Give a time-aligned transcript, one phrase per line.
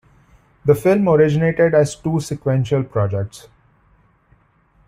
[0.65, 3.47] The film originated as two sequential projects.